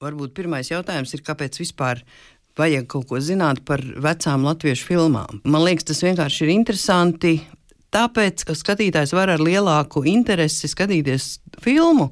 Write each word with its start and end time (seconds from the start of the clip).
Varbūt 0.00 0.30
pirmais 0.32 0.64
jautājums 0.70 1.10
ir, 1.12 1.20
kāpēc 1.20 1.58
vispār 1.60 1.98
vajag 2.56 2.86
kaut 2.88 3.04
ko 3.10 3.18
zināt 3.20 3.58
par 3.68 3.82
vecām 4.00 4.46
latviešu 4.48 4.86
filmām. 4.88 5.42
Man 5.44 5.66
liekas, 5.66 5.90
tas 5.90 6.00
vienkārši 6.06 6.46
ir 6.46 6.52
interesanti. 6.54 7.32
Tāpēc, 7.90 8.44
ka 8.46 8.54
skatītājs 8.54 9.10
var 9.16 9.32
ar 9.32 9.42
lielāku 9.42 10.04
interesi 10.06 10.68
skatīties 10.70 11.40
filmu, 11.58 12.10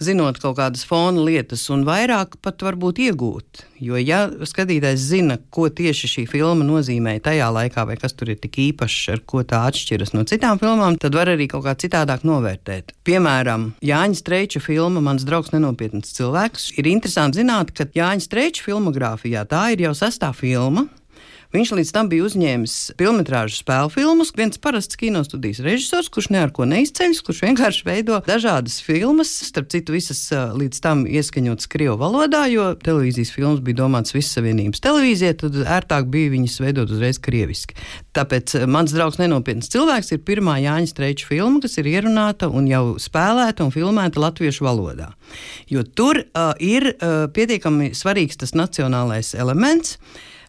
zinot 0.00 0.38
kaut 0.40 0.56
kādas 0.56 0.86
fona 0.88 1.20
lietas, 1.26 1.66
un 1.74 1.82
vairāk 1.84 2.38
pat 2.40 2.62
varbūt 2.64 3.02
iegūt. 3.04 3.64
Jo, 3.84 3.98
ja 4.00 4.22
skatītājs 4.48 5.04
zina, 5.10 5.36
ko 5.52 5.68
tieši 5.68 6.08
šī 6.14 6.24
filma 6.30 6.64
nozīmē 6.64 7.18
tajā 7.24 7.50
laikā, 7.52 7.84
vai 7.90 7.98
kas 8.00 8.16
tur 8.16 8.32
ir 8.32 8.40
tik 8.40 8.56
īpašs, 8.70 9.02
ar 9.12 9.22
ko 9.28 9.42
tā 9.44 9.60
atšķiras 9.68 10.14
no 10.16 10.24
citām 10.28 10.60
filmām, 10.62 10.96
tad 11.02 11.18
var 11.18 11.28
arī 11.34 11.50
kaut 11.52 11.66
kā 11.66 11.76
citādāk 11.76 12.24
novērtēt. 12.28 12.96
Piemēram, 13.04 13.74
Jāņa 13.84 14.22
Streiča 14.22 14.64
filma 14.64 15.04
Mans 15.04 15.28
draugs 15.28 15.52
nenopietns 15.52 16.16
cilvēks. 16.16 16.70
Ir 16.80 16.88
interesanti 16.88 17.42
zināt, 17.42 17.74
ka 17.76 17.90
Jāņa 17.92 18.24
Streiča 18.24 18.64
filmogrāfijā 18.64 19.44
tā 19.50 19.68
ir 19.76 19.84
jau 19.90 19.92
sestā 19.98 20.32
filma. 20.32 20.88
Viņš 21.48 21.70
līdz 21.78 21.90
tam 21.96 22.10
bija 22.12 22.26
uzņēmis 22.28 22.72
filmu 23.00 23.22
spēļu 23.24 23.92
filmus, 23.94 24.34
viens 24.36 24.60
parasts 24.60 24.98
kinostudijas 25.00 25.62
režisors, 25.64 26.10
kurš 26.12 26.28
ne 26.34 26.42
ar 26.44 26.52
ko 26.52 26.66
neizceļas, 26.68 27.22
kurš 27.24 27.40
vienkārši 27.46 27.86
veido 27.86 28.18
dažādas 28.26 28.82
filmas, 28.84 29.32
starp 29.48 29.70
citu, 29.72 29.94
visas 29.96 30.20
līdz 30.28 30.82
tam 30.84 31.06
ieskaņotas 31.08 31.70
Krievu 31.72 31.96
valodā, 32.02 32.44
jo 32.52 32.74
televīzijas 32.84 33.32
filmas 33.32 33.64
bija 33.64 33.80
domātas 33.80 34.12
visas 34.12 34.36
savienības 34.36 34.84
televīzijai, 34.84 35.32
tad 35.40 35.58
ērtāk 35.64 36.12
bija 36.12 36.34
viņas 36.36 36.60
veidot 36.66 36.92
uzreiz 36.92 37.16
krieviski. 37.24 37.80
Tāpēc 38.12 38.58
mans 38.68 38.92
draugs 38.92 39.16
nenopietns 39.22 39.72
cilvēks 39.72 40.12
ir 40.12 40.24
pirmā 40.28 40.60
Jāņa 40.60 40.92
Streiča 40.92 41.32
filma, 41.32 41.62
kas 41.64 41.80
ir 41.80 41.88
ierunāta 41.88 42.52
un 42.52 42.68
jau 42.68 42.98
spēlēta 43.00 43.64
un 43.64 43.72
filmēta 43.72 44.20
latviešu 44.20 44.68
valodā. 44.68 45.14
Jo 45.72 45.80
tur 45.86 46.26
uh, 46.26 46.52
ir 46.60 46.92
uh, 46.92 47.24
pietiekami 47.32 47.94
svarīgs 47.96 48.36
tas 48.44 48.52
nacionālais 48.58 49.32
elements. 49.38 49.96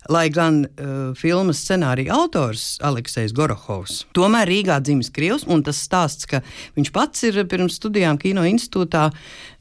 Lai 0.07 0.29
gan 0.31 0.61
uh, 0.63 1.11
filmas 1.19 1.59
scenārija 1.59 2.15
autors 2.15 2.77
Aleksis 2.87 3.33
Gorohovs 3.35 4.05
tomēr 4.15 4.47
Rīgā 4.47 4.77
dzimis 4.79 5.11
Krievs, 5.11 5.43
un 5.51 5.59
tas 5.65 5.81
stāsts, 5.83 6.29
ka 6.29 6.39
viņš 6.77 6.91
pats 6.95 7.25
ir 7.27 7.41
pirms 7.51 7.75
studijām 7.81 8.17
Kino 8.21 8.45
institūtā 8.47 9.09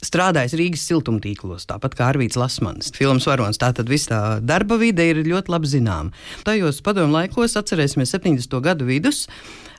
strādājis 0.05 0.55
Rīgas 0.55 0.87
siltumtīklos, 0.87 1.67
tāpat 1.69 1.97
kā 1.99 2.07
Arvīts 2.13 2.39
Lasmans, 2.39 2.93
filmas 2.95 3.27
varonis. 3.27 3.59
Tātad 3.59 3.91
viss 3.91 4.07
tā 4.07 4.39
darba 4.39 4.79
vide 4.79 5.09
ir 5.11 5.19
ļoti 5.27 5.51
labi 5.51 5.73
zināma. 5.75 6.15
Tajos 6.47 6.79
padomu 6.85 7.17
laikos 7.19 7.59
atcerēsimies 7.59 8.15
70. 8.15 8.61
gadu 8.63 8.87
vidus 8.87 9.25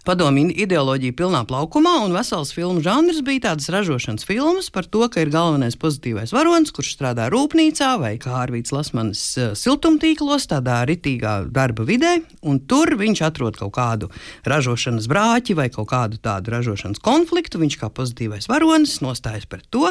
padomju 0.07 0.51
ideoloģija 0.65 1.15
pilnā 1.17 1.43
plaukumā, 1.49 1.97
un 2.05 2.15
vesels 2.17 2.55
filmu 2.57 2.83
žanrs 2.85 3.21
bija 3.27 3.51
tādas 3.51 3.69
ražošanas 3.73 4.27
filmas 4.29 4.71
par 4.73 4.89
to, 4.89 5.05
ka 5.13 5.23
ir 5.23 5.33
galvenais 5.33 5.79
pozitīvais 5.81 6.33
varonis, 6.35 6.73
kurš 6.75 6.95
strādā 6.97 7.29
rūpnīcā 7.33 7.93
vai 8.01 8.15
kā 8.23 8.35
Arvīts 8.41 8.75
Lasmanis 8.75 9.23
eh, 9.37 9.53
siltumtīklos, 9.59 10.49
tādā 10.51 10.81
ritīgā 10.89 11.37
darba 11.53 11.87
vidē, 11.89 12.17
un 12.43 12.63
tur 12.65 12.97
viņš 13.01 13.25
atrod 13.29 13.61
kaut 13.61 13.75
kādu 13.77 14.11
ražošanas 14.49 15.09
brāķi 15.11 15.57
vai 15.59 15.71
kaut 15.73 15.91
kādu 15.93 16.21
tādu 16.23 16.57
ražošanas 16.57 17.03
konfliktu. 17.05 17.61
Viņš 17.61 17.81
kā 17.81 17.93
pozitīvais 17.93 18.49
varonis 18.51 19.01
nostājas 19.05 19.49
pret 19.51 19.69
to 19.71 19.91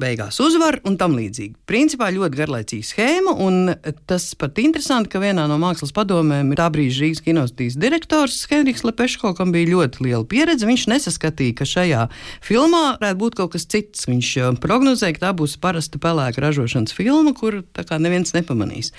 beigās 0.00 0.38
uzvar 0.42 0.78
un 0.86 0.96
tam 1.00 1.16
līdzīgi. 1.16 1.54
Principā 1.68 2.08
ļoti 2.14 2.38
garlaicīga 2.38 2.86
schēma, 2.86 3.34
un 3.42 3.72
tas 4.08 4.28
pat 4.38 4.60
interesanti, 4.62 5.10
ka 5.12 5.20
vienā 5.22 5.46
no 5.50 5.58
mākslas 5.60 5.94
padomēm 5.96 6.52
ir 6.52 6.60
tā 6.60 6.68
brīža 6.72 7.04
Rīgas 7.04 7.22
kinostīs 7.24 7.78
direktors 7.80 8.38
Henriks 8.50 8.84
Lepeško, 8.86 9.32
kam 9.38 9.54
bija 9.54 9.72
ļoti 9.72 10.06
liela 10.06 10.24
pieredze. 10.28 10.68
Viņš 10.68 10.86
nesaskatīja, 10.92 11.56
ka 11.60 11.68
šajā 11.68 12.02
filmā 12.44 12.82
varētu 12.96 13.20
būt 13.22 13.38
kaut 13.40 13.54
kas 13.56 13.68
cits. 13.72 14.06
Viņš 14.10 14.32
uh, 14.42 14.50
prognozēja, 14.62 15.16
ka 15.16 15.24
tā 15.28 15.32
būs 15.36 15.56
parasta 15.62 16.00
pelēka 16.02 16.44
ražošanas 16.44 16.94
filma, 16.96 17.34
kur 17.36 17.62
neviens 17.96 18.34
nepamanīs. 18.36 18.92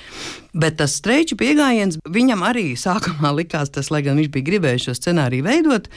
Bet 0.58 0.80
tas 0.82 0.98
streiču 0.98 1.38
pieejams 1.40 2.00
viņam 2.10 2.42
arī 2.48 2.72
sākumā 2.80 3.36
likās 3.38 3.70
tas, 3.74 3.92
lai 3.94 4.02
gan 4.06 4.18
viņš 4.18 4.34
bija 4.34 4.50
gribējis 4.52 4.90
šo 4.90 4.98
scenāriju 4.98 5.46
veidot 5.46 5.92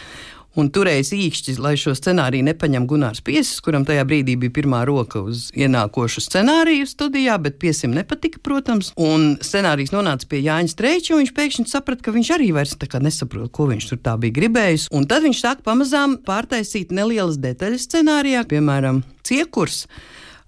un 0.59 0.71
turējis 0.73 1.13
īkšķis, 1.15 1.61
lai 1.63 1.75
šo 1.81 1.95
scenāriju 1.97 2.47
nepaņem 2.49 2.87
Gunārs 2.91 3.23
Piesis, 3.25 3.61
kuram 3.65 3.85
tajā 3.89 4.05
brīdī 4.09 4.37
bija 4.41 4.55
pirmā 4.61 4.83
roka 4.89 5.23
uz 5.23 5.49
ienākošu 5.55 6.25
scenāriju 6.25 6.89
studijā, 6.91 7.37
bet 7.43 7.61
Piesim 7.63 7.95
nepatika, 7.97 8.41
protams. 8.43 8.93
Un 9.01 9.37
scenārijs 9.45 9.95
nonāca 9.95 10.29
pie 10.31 10.43
Jāņa 10.45 10.75
Streiča, 10.75 11.15
un 11.15 11.23
viņš 11.23 11.35
pēkšņi 11.37 11.67
saprata, 11.71 12.07
ka 12.07 12.15
viņš 12.17 12.33
arī 12.37 12.51
vairs 12.57 12.77
nesaprot, 13.01 13.51
ko 13.55 13.69
viņš 13.71 13.91
tur 13.93 14.01
tā 14.03 14.17
bija 14.21 14.37
gribējis. 14.41 14.89
Un 14.95 15.07
tad 15.11 15.25
viņš 15.27 15.43
sāk 15.43 15.63
pamazām 15.67 16.19
pārtaisīt 16.27 16.95
nelielas 16.95 17.39
detaļas 17.41 17.87
scenārijā, 17.89 18.45
piemēram, 18.51 19.05
ciekurs. 19.27 19.85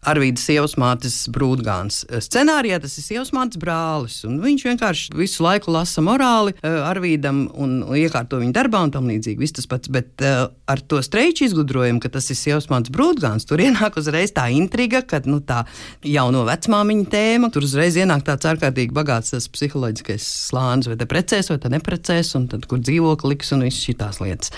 Arvīdas 0.02 0.42
sievas 0.48 0.72
mātes 0.82 1.14
brūdgāns. 1.30 2.00
Scenārijā 2.26 2.80
tas 2.82 2.96
ir 2.98 3.04
sievas 3.04 3.28
mātes 3.30 3.60
brālis, 3.62 4.16
un 4.26 4.40
viņš 4.42 4.64
vienkārši 4.66 5.12
visu 5.14 5.44
laiku 5.46 5.70
lasa 5.70 6.02
morāli 6.02 6.56
eh, 6.56 6.74
Arvīdam 6.88 7.44
un 7.54 7.76
iekārto 7.94 8.40
viņa 8.40 8.56
darbā 8.56 8.80
un 8.82 8.90
tam 8.96 9.06
līdzīgi. 9.06 9.38
Viss 9.38 9.54
tas 9.54 9.70
pats, 9.70 9.92
bet 9.94 10.24
uh, 10.26 10.48
ar 10.66 10.82
to 10.90 10.98
streiču 11.06 11.46
izgudrojumu, 11.46 12.02
ka 12.02 12.10
tas 12.16 12.26
ir 12.34 12.38
sievas 12.40 12.66
mātes 12.72 12.90
brūdgāns, 12.94 13.46
tur 13.46 13.62
ienāk 13.66 14.00
uzreiz 14.02 14.34
tā 14.34 14.48
intriga, 14.50 15.04
ka 15.06 15.22
nu, 15.22 15.38
tā 15.38 15.60
jauno 16.02 16.42
vecmāmiņa 16.50 17.06
tēma, 17.14 17.52
tur 17.54 17.68
uzreiz 17.68 18.00
ienāk 18.02 18.26
tāds 18.26 18.50
ārkārtīgi 18.50 18.90
bagāts 18.98 19.36
tas 19.36 19.46
psiholoģiskais 19.54 20.26
slānis, 20.48 20.90
vai 20.90 20.98
te 20.98 21.06
precēs, 21.06 21.52
vai 21.54 21.60
te 21.62 21.70
neprecēs, 21.76 22.34
un 22.40 22.50
tad, 22.50 22.66
kur 22.66 22.82
dzīvokli 22.82 23.36
liks 23.36 23.54
un 23.54 23.62
viss 23.68 23.86
šīs 23.86 24.18
lietas. 24.18 24.50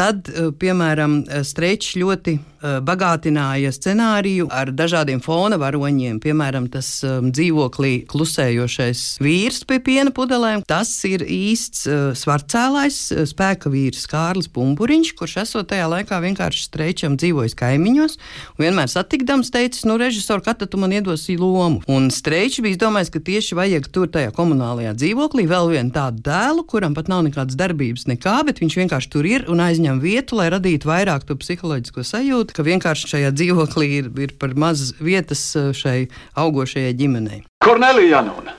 Tad, 0.00 0.30
eh, 0.32 0.48
piemēram, 0.56 1.18
Streičs 1.44 1.92
ļoti 2.00 2.32
eh, 2.38 2.78
bagātināja 2.84 3.68
scenāriju 3.72 4.46
ar 4.48 4.70
dažādiem 4.72 5.20
fona 5.20 5.58
varoņiem. 5.60 6.16
Piemēram, 6.24 6.70
tas 6.72 6.88
dzīvoklī 7.04 8.06
klusējošais 8.08 9.02
vīrs 9.20 9.66
pie 9.68 9.76
piena 9.84 10.12
pudelēm. 10.12 10.64
Tas 10.68 10.88
ir 11.08 11.24
īsts 11.24 11.84
svarcēlais 12.16 12.98
spēka 13.28 13.72
vīrs 13.72 14.06
Kārlis 14.08 14.48
Pumpuriņš, 14.52 15.12
kurš 15.18 15.36
esot 15.44 15.68
tajā 15.72 15.88
laikā 15.92 16.20
vienkārši 16.24 16.64
Streičam 16.68 17.16
dzīvojis 17.20 17.56
kaimiņos. 17.60 18.16
Vienmēr 18.60 18.88
satikdams 18.92 19.52
teicis, 19.52 19.84
nu, 19.88 19.98
režisori, 20.00 20.44
kad 20.44 20.64
tu 20.64 20.80
man 20.80 20.96
iedosi 20.96 21.36
lomu. 21.40 21.84
Un 21.88 22.08
Streičs 22.12 22.60
bija 22.64 22.80
domājis, 22.86 23.12
ka 23.12 23.24
tieši 23.24 23.56
vajag 23.58 23.88
tur 23.92 24.08
tajā 24.12 24.32
komunālajā 24.36 24.94
dzīvoklī 24.96 25.46
vēl 25.50 25.72
vienu 25.74 25.94
tādu 25.96 26.24
dēlu, 26.28 26.64
kuram 26.68 26.96
pat 26.96 27.08
nav 27.12 27.24
nekādas 27.28 27.58
darbības 27.60 28.06
nekā, 28.10 28.36
bet 28.48 28.60
viņš 28.64 28.80
vienkārši 28.84 29.12
tur 29.12 29.28
ir 29.28 29.48
un 29.50 29.64
aizņem 29.64 29.89
aizņem 29.90 30.00
vietu, 30.00 30.36
lai 30.38 30.50
radītu 30.50 30.86
vairāk 30.86 31.24
to 31.26 31.34
psiholoģisko 31.34 32.04
sajūtu, 32.04 32.54
ka 32.54 32.62
vienkārši 32.62 33.08
šajā 33.10 33.30
dzīvoklī 33.34 33.88
ir, 33.98 34.10
ir 34.22 34.34
par 34.38 34.54
maz 34.54 34.94
vietas 35.00 35.56
uh, 35.56 35.72
šai 35.74 36.08
augošajai 36.36 36.94
ģimenei. 36.94 37.44
Kornelija 37.64 38.20
Janona. 38.20 38.54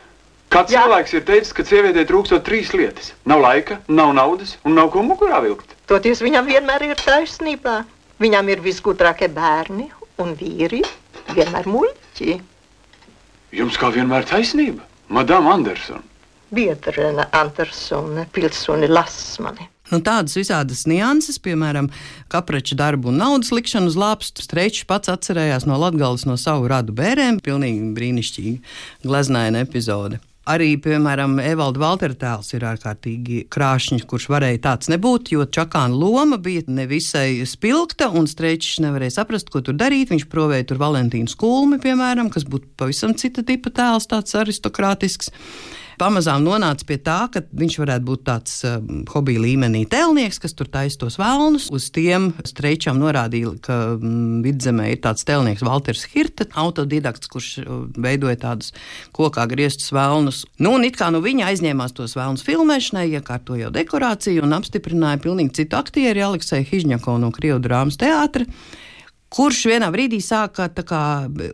Kāds 0.51 0.73
Jā. 0.73 0.83
cilvēks 0.83 1.13
ir 1.15 1.23
teicis, 1.23 1.53
ka 1.55 1.63
sievietei 1.63 2.03
trūkstot 2.05 2.43
trīs 2.43 2.73
lietas- 2.75 3.13
nav 3.31 3.39
laika, 3.39 3.79
nav 3.87 4.13
naudas 4.13 4.57
un 4.65 4.75
nav 4.75 4.91
ko 4.91 5.01
mugurā 5.01 5.41
vilkt. 5.41 5.71
Toties 5.87 6.21
viņam 6.21 6.45
vienmēr 6.45 6.81
ir 6.89 6.95
taisnība. 6.95 7.85
Viņam 8.19 8.49
ir 8.49 8.59
visgudrākie 8.61 9.31
bērni 9.33 9.89
un 10.19 10.35
vīri, 10.35 10.83
vienmēr 11.33 11.65
muļķi. 11.65 12.41
Jums 13.51 13.77
kā 13.77 13.89
vienmēr 13.89 14.27
taisnība, 14.27 14.83
Madame 15.09 15.49
Andersona. 15.49 16.03
Biedrene 16.53 17.25
Andersone, 17.31 18.27
pilsoni 18.31 18.87
Lasmani. 18.87 19.69
Nu, 19.91 19.99
tādas 19.99 20.37
visādas 20.39 20.85
nianses, 20.87 21.35
piemēram, 21.43 21.89
kaprača 22.31 22.77
darbu 22.79 23.11
un 23.11 23.19
naudas 23.19 23.51
likšanu 23.51 23.91
uz 23.91 23.99
lāpstu. 23.99 24.45
Streičs 24.45 24.87
pats 24.87 25.11
atcerējās 25.11 25.67
no 25.67 25.75
Latgales 25.81 26.23
no 26.29 26.37
savu 26.39 26.71
radu 26.71 26.95
bērēm. 26.95 27.41
Pilnīgi 27.43 27.91
brīnišķīgi 27.97 28.57
gleznaina 29.03 29.65
epizode. 29.67 30.21
Arī, 30.49 30.71
piemēram, 30.81 31.35
Evalda 31.43 31.79
Valtera 31.83 32.15
tēls 32.17 32.47
ir 32.55 32.63
ārkārtīgi 32.65 33.43
krāšņs, 33.53 34.07
kurš 34.09 34.25
varēja 34.33 34.63
tāds 34.63 34.89
nebūt, 34.89 35.29
jo 35.35 35.45
čakāna 35.45 35.93
loma 35.93 36.39
bija 36.41 36.63
nevisai 36.65 37.43
spilgta, 37.45 38.07
un 38.09 38.25
streičs 38.25 38.79
nevarēja 38.81 39.19
saprast, 39.19 39.51
ko 39.53 39.61
tur 39.61 39.77
darīt. 39.77 40.09
Viņš 40.09 40.25
provēja 40.31 40.71
tur 40.71 40.81
Valentīnu 40.81 41.29
skulmi, 41.29 41.77
piemēram, 41.83 42.31
kas 42.33 42.47
būtu 42.49 42.71
pavisam 42.79 43.13
cita 43.13 43.45
tipa 43.45 43.69
tēls, 43.75 44.09
tāds 44.09 44.33
aristokrātisks 44.39 45.29
pamazām 46.01 46.41
nonāca 46.45 46.85
pie 46.87 46.97
tā, 47.01 47.17
ka 47.31 47.43
viņš 47.45 47.77
varētu 47.81 48.07
būt 48.07 48.23
tāds 48.27 48.55
uh, 48.67 48.79
hobija 49.13 49.43
līmenī 49.43 49.83
tēlnieks, 49.89 50.41
kas 50.41 50.55
tur 50.57 50.69
taisa 50.71 51.03
tos 51.03 51.19
vēlnus. 51.21 51.69
Uz 51.73 51.89
tiem 51.93 52.31
streičām 52.47 52.99
norādīja, 53.01 53.53
ka 53.63 53.77
mm, 53.95 54.41
vidzemē 54.45 54.89
ir 54.95 55.01
tāds 55.05 55.25
tēlnieks 55.27 55.63
Walters 55.67 56.05
Hirte, 56.11 56.49
autodidakts, 56.57 57.29
kurš 57.31 57.49
uh, 57.61 57.71
veidoja 58.01 58.39
tādus 58.41 58.73
kokā 59.15 59.45
grieztus 59.51 59.93
vēlnus. 59.95 60.43
Nu, 60.61 60.75
un 60.77 60.87
it 60.87 60.99
kā 60.99 61.11
nu 61.13 61.23
viņa 61.23 61.51
aizņēmās 61.51 61.97
tos 61.97 62.17
vēlnus 62.17 62.45
filmēšanai, 62.47 63.07
iekārtoja 63.19 63.71
dekorāciju 63.73 64.45
un 64.47 64.57
apstiprināja 64.57 65.21
pilnīgi 65.21 65.61
citu 65.61 65.79
aktieru, 65.79 66.31
Aleksēju 66.31 66.69
Hižņako 66.71 67.19
no 67.21 67.33
Krievu 67.35 67.61
drāmas 67.63 67.99
teātra 68.01 68.47
kurš 69.31 69.61
vienā 69.69 69.87
brīdī 69.93 70.19
sāka 70.23 70.67
kā, 70.87 71.01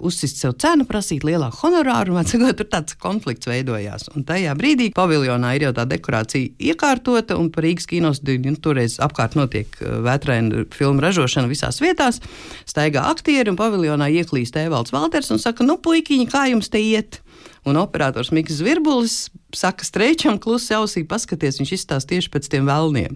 uzsist 0.05 0.41
sev 0.41 0.55
cenu, 0.61 0.87
prasīt 0.89 1.25
lielāku 1.27 1.59
honorāru, 1.61 2.15
un 2.17 2.27
sakot, 2.27 2.57
tur 2.57 2.69
tāds 2.71 2.97
konflikts 3.01 3.49
veidojās. 3.49 4.07
Un 4.17 4.25
tajā 4.27 4.55
brīdī 4.57 4.89
paviljonā 4.97 5.53
ir 5.57 5.67
jau 5.67 5.73
tā 5.77 5.85
dekorācija 5.89 6.55
iekārtota, 6.71 7.37
un 7.37 7.51
par 7.53 7.67
Rīgas 7.67 7.89
kinos 7.89 8.23
nu, 8.25 8.55
toreiz 8.61 8.97
apkārt 9.03 9.37
notiek 9.37 9.69
uh, 9.81 9.99
vētraina 10.07 10.65
filmu 10.73 11.05
ražošana 11.05 11.51
visās 11.51 11.81
vietās. 11.83 12.21
Staigā 12.69 13.05
aktieri 13.11 13.53
un 13.53 13.59
paviljonā 13.59 14.09
ieklīst 14.21 14.57
Evalds 14.57 14.95
Valters 14.95 15.29
un 15.33 15.41
saka, 15.43 15.67
nu, 15.67 15.77
puikiņi, 15.77 16.29
kā 16.33 16.47
jums 16.49 16.73
te 16.73 16.81
iet? 16.81 17.21
Un 17.67 17.79
operators 17.81 18.31
Mikls 18.31 18.61
Zvirbulis 18.61 19.27
saka, 19.55 19.85
streičam, 19.85 20.37
klusi 20.41 20.75
ausī, 20.75 21.03
paskaties, 21.07 21.59
viņš 21.61 21.73
izstāsta 21.77 22.13
tieši 22.13 22.31
pēc 22.33 22.49
tiem 22.51 22.67
vēlniem. 22.67 23.15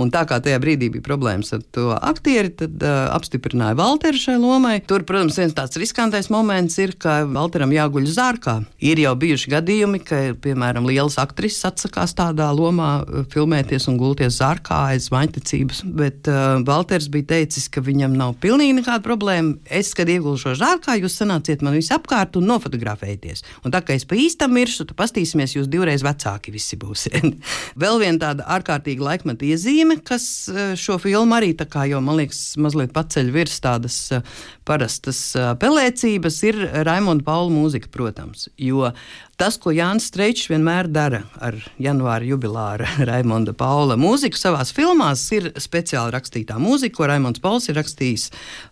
Un 0.00 0.10
tā 0.12 0.22
kā 0.28 0.38
tajā 0.42 0.58
brīdī 0.62 0.88
bija 0.92 1.04
problēmas 1.04 1.52
ar 1.54 1.62
to 1.74 1.90
aktieri, 1.94 2.52
tad 2.56 2.82
uh, 2.82 3.10
apstiprināja 3.14 3.76
Valteru 3.78 4.18
šai 4.18 4.36
lomai. 4.40 4.78
Tur, 4.88 5.04
protams, 5.06 5.38
viens 5.38 5.54
tāds 5.56 5.76
riskantais 5.80 6.30
moments 6.32 6.78
ir, 6.80 6.94
ka 7.00 7.20
Valteram 7.28 7.72
jāguļ 7.74 8.08
zārkā. 8.10 8.56
Ir 8.82 9.02
jau 9.02 9.12
bijuši 9.20 9.52
gadījumi, 9.54 10.00
ka, 10.06 10.20
piemēram, 10.42 10.88
lielas 10.88 11.18
aktrises 11.20 11.66
atsakās 11.68 12.16
tādā 12.18 12.48
lomā 12.56 12.90
filmēties 13.32 13.90
un 13.92 13.98
gulties 14.00 14.38
zārkā 14.40 14.80
aiz 14.94 15.10
vaņticības, 15.12 15.84
bet 16.00 16.30
uh, 16.30 16.58
Valters 16.66 17.10
bija 17.12 17.34
teicis, 17.36 17.68
ka 17.70 17.84
viņam 17.84 18.16
nav 18.16 18.36
pilnīgi 18.42 18.78
nekāda 18.80 19.04
problēma. 19.04 19.58
Es, 19.68 19.92
kad 19.96 20.10
iegulšos 20.10 20.58
zārkā, 20.62 20.96
jūs 21.02 21.18
sanāciet 21.20 21.62
man 21.66 21.76
visapkārt 21.78 22.40
un 22.40 22.48
nofotografējieties. 22.50 23.44
Un 23.66 23.74
kā 23.86 23.96
es 23.98 24.06
pa 24.08 24.18
īstam 24.18 24.54
miršu, 24.56 24.86
tad 24.88 24.98
pastīsimies, 24.98 25.56
jūs 25.56 25.68
divreiz 25.70 26.04
vecāki 26.06 26.54
visi 26.54 26.78
būsiet. 26.80 27.36
Vēl 27.82 28.00
viena 28.02 28.22
tāda 28.24 28.46
ārkārtīga 28.56 29.06
laikmeta 29.06 29.46
iezīme, 29.48 30.00
kas 30.06 30.24
eh, 30.52 30.72
šo 30.80 30.98
filmu 31.02 31.36
arī 31.38 31.52
kā 31.60 31.86
jau, 31.90 32.00
man 32.04 32.20
liekas, 32.20 32.56
mazliet 32.60 32.94
paceļ 32.96 33.32
virs 33.34 33.60
tādas 33.64 33.98
eh, 34.16 34.22
parastas 34.70 35.24
pelēcības, 35.60 36.38
ir 36.46 36.62
Raimonda 36.86 37.26
Paula 37.26 37.50
mūzika, 37.52 37.90
protams. 37.92 38.46
Jo 38.60 38.92
Tas, 39.40 39.54
ko 39.56 39.72
Jānis 39.72 40.10
Streičs 40.10 40.50
vienmēr 40.50 40.84
dara 40.92 41.22
ar 41.40 41.54
janvāra 41.80 42.26
jubilāra 42.28 42.84
Raimonda 43.08 43.54
Paula 43.56 43.96
mūziku 43.96 44.36
savās 44.36 44.68
filmās, 44.76 45.22
ir 45.32 45.46
speciāli 45.56 46.12
rakstītā 46.12 46.58
mūzika, 46.60 46.98
ko 46.98 47.08
Raimons 47.08 47.40
Pauls 47.40 47.70
ir 47.70 47.78
rakstījis 47.80 48.26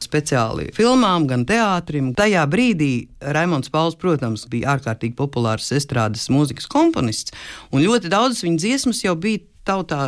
speciāli 0.05 0.69
filmām, 0.77 1.25
gan 1.31 1.47
teātrim. 1.49 2.11
Tajā 2.19 2.45
brīdī 2.53 2.91
Raimons 3.33 3.73
Pauls, 3.73 3.97
protams, 3.97 4.45
bija 4.53 4.75
ārkārtīgi 4.75 5.17
populārs 5.17 5.73
estrādes 5.73 6.29
mūzikas 6.29 6.69
komponists, 6.69 7.33
un 7.73 7.87
ļoti 7.87 8.13
daudzas 8.13 8.45
viņa 8.45 8.61
dziesmas 8.67 9.01
jau 9.07 9.17
bija 9.17 9.47
tautā 9.69 10.03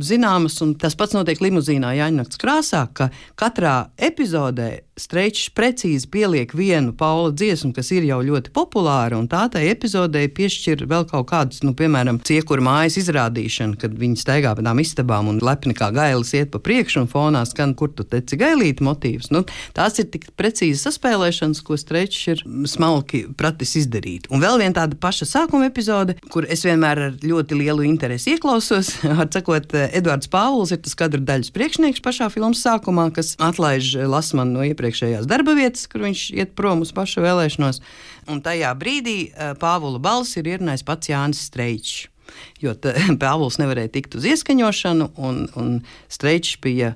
zināmas, 0.00 0.56
un 0.64 0.72
tas 0.80 0.96
pats 0.96 1.12
notiek 1.16 1.44
limuzīnā 1.44 1.92
Jāņakts 2.00 2.40
krāsā, 2.40 2.86
ka 2.96 3.12
katrā 3.36 3.82
epizodē 4.00 4.85
Streičs 4.96 5.50
precīzi 5.52 6.08
pieliek 6.08 6.54
vienu 6.56 6.94
Paula 6.96 7.28
dziesmu, 7.28 7.74
kas 7.76 7.90
ir 7.92 8.06
jau 8.08 8.16
ļoti 8.24 8.48
populāra, 8.56 9.18
un 9.20 9.26
tā 9.28 9.42
tai 9.52 9.66
epizodē 9.68 10.22
piešķir 10.32 10.86
vēl 10.88 11.04
kaut 11.10 11.26
kādus, 11.28 11.60
nu, 11.66 11.74
piemēram, 11.76 12.16
ciekuru 12.24 12.64
mājas 12.64 12.96
izrādīšanu, 13.02 13.76
kad 13.82 13.92
viņi 13.92 14.16
staigā 14.16 14.54
pa 14.56 14.64
tām 14.64 14.80
istabām 14.80 15.28
un 15.28 15.42
lepni 15.44 15.76
kā 15.76 15.90
gailis 15.92 16.32
iet 16.38 16.48
pa 16.54 16.62
priekšu 16.64 17.02
un 17.02 17.10
fonā 17.12 17.42
skan, 17.44 17.74
kur 17.76 17.90
tu 17.92 18.06
teci 18.08 18.38
gailīti 18.40 18.86
motīvs. 18.86 19.28
Nu, 19.36 19.42
tās 19.76 20.00
ir 20.00 20.08
tik 20.14 20.30
precīzi 20.32 20.80
saspēlēšanas, 20.86 21.60
ko 21.66 21.76
Streičs 21.76 22.22
ir 22.32 22.40
smalki 22.64 23.26
pratis 23.36 23.76
izdarīt. 23.82 24.30
Un 24.32 24.40
vēl 24.40 24.62
viena 24.64 24.78
tāda 24.80 24.96
paša 24.96 25.28
sākuma 25.28 25.68
epizode, 25.68 26.16
kur 26.32 26.48
es 26.48 26.64
vienmēr 26.64 27.02
ar 27.10 27.20
ļoti 27.20 27.60
lielu 27.60 27.84
interesi 27.84 28.32
ieklausos, 28.38 28.94
Atsakot, 29.26 29.76
Edvards 29.90 30.32
Pāvils 30.32 30.72
ir 30.72 30.80
tas 30.88 30.96
kadra 30.96 31.20
daļas 31.20 31.52
priekšnieks 31.52 32.00
pašā 32.00 32.32
filmas 32.32 32.64
sākumā, 32.64 33.10
kas 33.12 33.36
atlaiž 33.44 33.92
Lasmanu 34.08 34.56
no 34.56 34.64
iepriekšējās 34.86 35.26
darba 35.26 35.54
vietas, 35.56 35.86
kur 35.90 36.04
viņš 36.06 36.28
iet 36.36 36.54
prom 36.58 36.84
uz 36.84 36.92
pašu 36.94 37.24
vēlēšanos. 37.24 37.80
Un 38.30 38.42
tajā 38.42 38.72
brīdī 38.78 39.18
eh, 39.30 39.54
Pāvula 39.58 40.00
balss 40.02 40.38
ir 40.38 40.46
ierunājis 40.46 40.86
pats 40.86 41.10
Jānis 41.10 41.46
Streičs. 41.48 42.06
Jo 42.62 42.74
Pāvils 43.22 43.58
nevarēja 43.62 43.92
tikt 43.98 44.18
uz 44.18 44.26
ieskaņošanu, 44.26 45.12
un, 45.16 45.46
un 45.58 45.72
Streičs 46.12 46.58
bija 46.62 46.94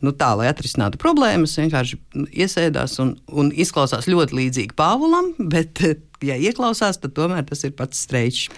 nu, 0.00 0.14
tā, 0.16 0.32
lai 0.36 0.48
atrisinātu 0.48 1.00
problēmas, 1.00 1.58
vienkārši 1.60 1.98
iesēdās 2.32 2.96
un, 3.02 3.14
un 3.28 3.50
izklausās 3.52 4.08
ļoti 4.08 4.38
līdzīgi 4.38 4.76
Pāvulam, 4.76 5.34
bet, 5.54 5.82
ja 6.24 6.36
ieklausās, 6.36 7.00
tad 7.00 7.16
tomēr 7.16 7.44
tas 7.48 7.64
ir 7.68 7.74
pats 7.76 8.04
streičs. 8.06 8.48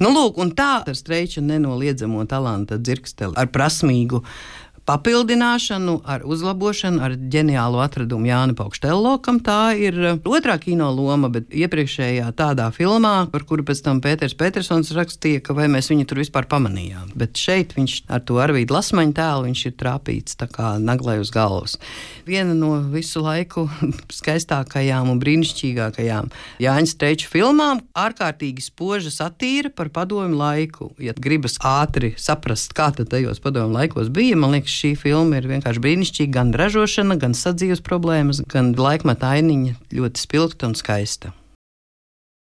Nu, 0.00 0.12
lūk, 0.12 0.40
un 0.40 0.52
tā 0.56 0.82
ar 0.84 0.96
streiča 0.96 1.44
nenoliedzamo 1.44 2.24
talanta 2.28 2.80
dzirksteli, 2.80 3.36
ar 3.40 3.48
prasmīgu 3.52 4.20
papildināšanu, 4.90 6.00
ar 6.08 6.24
uzlabošanu, 6.26 7.00
ar 7.04 7.14
ģeniālu 7.30 7.78
atradumu 7.84 8.26
Jānis 8.26 8.58
Paukštello, 8.58 9.16
kam 9.22 9.38
tā 9.44 9.72
ir 9.78 9.98
uh, 9.98 10.18
otrā 10.26 10.56
kino 10.62 10.88
loma, 10.94 11.30
bet 11.32 11.52
iepriekšējā 11.54 12.26
tādā 12.38 12.70
filmā, 12.74 13.14
par 13.30 13.44
kuru 13.46 13.64
pēc 13.66 13.84
tam 13.86 14.00
Pēters 14.02 14.34
Petersons 14.38 14.90
rakstīja, 14.96 15.44
ka 15.46 15.54
vai 15.54 15.68
mēs 15.70 15.92
viņu 15.92 16.08
tur 16.10 16.22
vispār 16.22 16.48
pamanījām. 16.50 17.12
Bet 17.20 17.38
šeit 17.38 17.76
viņš 17.76 17.96
ar 18.10 18.24
to 18.26 18.40
Arvīdu 18.42 18.74
Lasmaņu 18.74 19.14
tēlu 19.18 19.52
ir 19.52 19.76
trāpīts 19.78 20.38
tā 20.40 20.48
kā 20.50 20.72
naglai 20.82 21.18
uz 21.22 21.30
galvas. 21.34 21.76
Viena 22.26 22.56
no 22.56 22.72
visu 22.90 23.22
laiku 23.22 23.68
skaistākajām 24.20 25.12
un 25.12 25.22
brīnišķīgākajām 25.22 26.30
Jāņa 26.64 26.94
Streiča 26.94 27.30
filmām- 27.30 27.84
ārkārtīgi 28.06 28.66
spoža 28.66 29.12
satīra 29.14 29.70
par 29.70 29.92
padomu 29.94 30.40
laiku. 30.40 30.90
Ja 30.98 31.14
gribas 31.14 31.58
ātri 31.62 32.14
saprast, 32.18 32.74
kā 32.74 32.90
tad 32.96 33.12
tajos 33.12 33.42
padomu 33.42 33.78
laikos 33.78 34.10
bija, 34.10 34.36
man 34.36 34.56
liekas, 34.56 34.79
šī 34.80 34.94
filma 34.98 35.40
ir 35.40 35.48
vienkārši 35.50 35.84
brīnišķīga. 35.84 36.32
Gan 36.38 36.54
ražošana, 36.56 37.18
gan 37.20 37.36
sadzīves 37.36 37.84
problēmas, 37.86 38.42
gan 38.50 38.72
laikmeta 38.78 39.34
ainiņa 39.36 39.76
ļoti 39.98 40.24
spilgta 40.24 40.70
un 40.70 40.78
skaista. 40.78 41.34